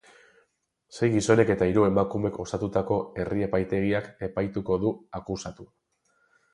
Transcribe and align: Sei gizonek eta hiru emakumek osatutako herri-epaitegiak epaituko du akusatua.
Sei 0.99 1.09
gizonek 1.15 1.51
eta 1.57 1.67
hiru 1.73 1.83
emakumek 1.89 2.41
osatutako 2.45 2.99
herri-epaitegiak 3.25 4.11
epaituko 4.33 4.83
du 4.87 4.99
akusatua. 5.23 5.75